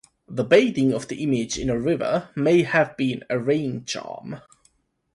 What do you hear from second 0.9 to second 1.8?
of the image in a